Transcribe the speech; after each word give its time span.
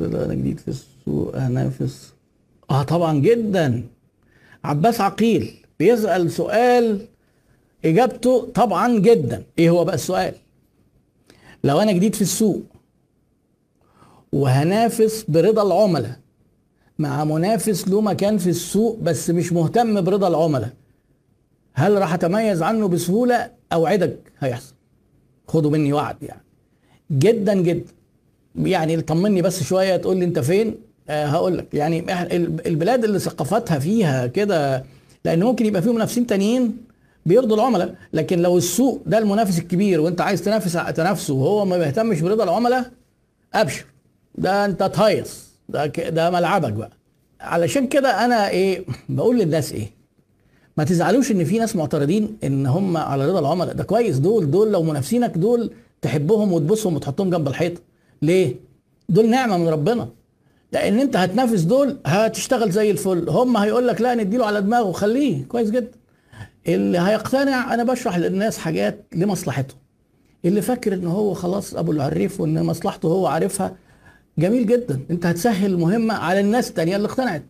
أنا 0.00 0.34
جديد 0.34 0.60
في 0.60 0.68
السوق 0.68 1.36
هنافس 1.36 2.12
آه 2.70 2.82
طبعا 2.82 3.18
جدا. 3.20 3.84
عباس 4.64 5.00
عقيل 5.00 5.54
بيسأل 5.78 6.30
سؤال 6.30 7.06
إجابته 7.84 8.48
طبعا 8.54 8.98
جدا. 8.98 9.42
إيه 9.58 9.70
هو 9.70 9.84
بقى 9.84 9.94
السؤال؟ 9.94 10.34
لو 11.64 11.80
أنا 11.80 11.92
جديد 11.92 12.14
في 12.14 12.22
السوق 12.22 12.62
وهنافس 14.32 15.24
برضا 15.28 15.62
العملاء 15.62 16.18
مع 16.98 17.24
منافس 17.24 17.88
له 17.88 18.00
مكان 18.00 18.38
في 18.38 18.50
السوق 18.50 18.98
بس 19.02 19.30
مش 19.30 19.52
مهتم 19.52 20.00
برضا 20.00 20.28
العملاء 20.28 20.70
هل 21.74 21.98
راح 21.98 22.14
أتميز 22.14 22.62
عنه 22.62 22.88
بسهولة؟ 22.88 23.50
أوعدك 23.72 24.18
هيحصل. 24.38 24.74
خدوا 25.48 25.70
مني 25.70 25.92
وعد 25.92 26.22
يعني. 26.22 26.42
جدا 27.12 27.54
جدا. 27.54 27.92
يعني 28.56 29.00
طمني 29.00 29.42
بس 29.42 29.62
شوية 29.62 29.96
تقول 29.96 30.16
لي 30.16 30.24
أنت 30.24 30.38
فين؟ 30.38 30.74
آه 31.08 31.26
هقول 31.26 31.58
لك. 31.58 31.74
يعني 31.74 32.04
البلاد 32.66 33.04
اللي 33.04 33.18
ثقافتها 33.18 33.78
فيها 33.78 34.26
كده 34.26 34.84
لأن 35.24 35.42
ممكن 35.42 35.66
يبقى 35.66 35.82
فيهم 35.82 35.94
منافسين 35.94 36.26
تانيين 36.26 36.76
بيرضوا 37.26 37.56
العملاء 37.56 37.94
لكن 38.12 38.38
لو 38.38 38.58
السوق 38.58 39.02
ده 39.06 39.18
المنافس 39.18 39.58
الكبير 39.58 40.00
وأنت 40.00 40.20
عايز 40.20 40.42
تنافس 40.42 40.72
تنافسه 40.72 41.34
وهو 41.34 41.64
ما 41.64 41.78
بيهتمش 41.78 42.20
برضا 42.20 42.44
العملاء 42.44 42.90
أبشر. 43.54 43.84
ده 44.34 44.64
أنت 44.64 44.82
تهيص. 44.82 45.48
ده 45.68 45.86
ده 45.86 46.30
ملعبك 46.30 46.72
بقى. 46.72 46.90
علشان 47.40 47.86
كده 47.88 48.24
أنا 48.24 48.48
إيه 48.48 48.84
بقول 49.08 49.38
للناس 49.38 49.72
إيه 49.72 49.90
ما 50.76 50.84
تزعلوش 50.84 51.30
إن 51.30 51.44
في 51.44 51.58
ناس 51.58 51.76
معترضين 51.76 52.36
إن 52.44 52.66
هم 52.66 52.96
على 52.96 53.26
رضا 53.28 53.38
العملاء. 53.38 53.74
ده 53.74 53.84
كويس 53.84 54.16
دول 54.18 54.50
دول 54.50 54.72
لو 54.72 54.82
منافسينك 54.82 55.30
دول 55.38 55.70
تحبهم 56.02 56.52
وتبصهم 56.52 56.94
وتحطهم 56.96 57.30
جنب 57.30 57.48
الحيط 57.48 57.72
ليه؟ 58.22 58.56
دول 59.08 59.30
نعمة 59.30 59.58
من 59.58 59.68
ربنا. 59.68 60.08
لأن 60.72 60.98
أنت 61.00 61.16
هتنافس 61.16 61.60
دول 61.60 61.98
هتشتغل 62.06 62.70
زي 62.70 62.90
الفل. 62.90 63.28
هم 63.28 63.56
هيقول 63.56 63.88
لك 63.88 64.00
لا 64.00 64.14
نديله 64.14 64.46
على 64.46 64.62
دماغه 64.62 64.92
خليه. 64.92 65.44
كويس 65.44 65.70
جدا. 65.70 65.90
اللي 66.68 66.98
هيقتنع 66.98 67.74
أنا 67.74 67.84
بشرح 67.84 68.18
للناس 68.18 68.58
حاجات 68.58 69.06
لمصلحته. 69.14 69.74
اللي 70.44 70.62
فاكر 70.62 70.94
إن 70.94 71.06
هو 71.06 71.34
خلاص 71.34 71.74
أبو 71.74 71.92
العريف 71.92 72.40
وإن 72.40 72.62
مصلحته 72.62 73.06
هو 73.08 73.26
عارفها 73.26 73.76
جميل 74.38 74.66
جدا. 74.66 75.00
أنت 75.10 75.26
هتسهل 75.26 75.70
المهمه 75.70 76.14
على 76.14 76.40
الناس 76.40 76.68
التانية 76.68 76.96
اللي 76.96 77.08
اقتنعت. 77.08 77.42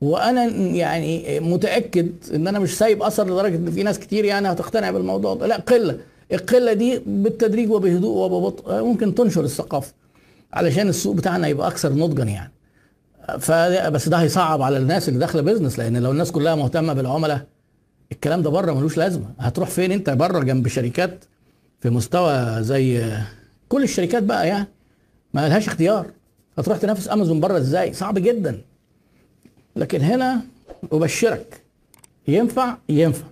وأنا 0.00 0.44
يعني 0.54 1.40
متأكد 1.40 2.08
إن 2.34 2.48
أنا 2.48 2.58
مش 2.58 2.78
سايب 2.78 3.02
أثر 3.02 3.24
لدرجة 3.24 3.56
إن 3.56 3.70
في 3.70 3.82
ناس 3.82 3.98
كتير 3.98 4.24
يعني 4.24 4.52
هتقتنع 4.52 4.90
بالموضوع 4.90 5.34
ده. 5.34 5.46
لا 5.46 5.56
قلة. 5.56 5.98
القلة 6.32 6.72
دي 6.72 7.00
بالتدريج 7.06 7.70
وبهدوء 7.70 8.16
وببطء 8.16 8.82
ممكن 8.82 9.14
تنشر 9.14 9.44
الثقافة. 9.44 9.92
علشان 10.54 10.88
السوق 10.88 11.16
بتاعنا 11.16 11.48
يبقى 11.48 11.68
أكثر 11.68 11.92
نضجا 11.92 12.24
يعني. 12.24 12.52
ف 13.38 13.50
بس 13.90 14.08
ده 14.08 14.16
هيصعب 14.16 14.62
على 14.62 14.76
الناس 14.76 15.08
اللي 15.08 15.20
داخلة 15.20 15.42
بيزنس 15.42 15.78
لأن 15.78 15.96
لو 15.96 16.10
الناس 16.10 16.32
كلها 16.32 16.54
مهتمة 16.54 16.92
بالعملاء 16.92 17.46
الكلام 18.12 18.42
ده 18.42 18.50
بره 18.50 18.72
ملوش 18.72 18.96
لازمة. 18.96 19.30
هتروح 19.38 19.68
فين 19.70 19.92
أنت 19.92 20.10
بره 20.10 20.38
جنب 20.40 20.68
شركات 20.68 21.24
في 21.80 21.90
مستوى 21.90 22.62
زي 22.62 23.12
كل 23.68 23.82
الشركات 23.82 24.22
بقى 24.22 24.48
يعني؟ 24.48 24.66
ما 25.34 25.48
لهاش 25.48 25.68
اختيار. 25.68 26.10
هتروح 26.58 26.78
تنافس 26.78 27.08
أمازون 27.08 27.40
بره 27.40 27.58
إزاي؟ 27.58 27.92
صعب 27.92 28.18
جدا. 28.18 28.60
لكن 29.76 30.00
هنا 30.00 30.40
أبشرك. 30.92 31.60
ينفع؟ 32.28 32.76
ينفع. 32.88 33.24